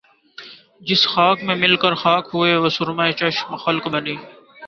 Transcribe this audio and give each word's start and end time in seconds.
جس 0.81 1.01
خاک 1.07 1.37
میں 1.43 1.55
مل 1.55 1.75
کر 1.75 1.93
خاک 1.93 2.25
ہوئے 2.33 2.55
وہ 2.55 2.69
سرمۂ 2.69 3.11
چشم 3.19 3.49
خلق 3.55 3.83
بنی 3.87 4.15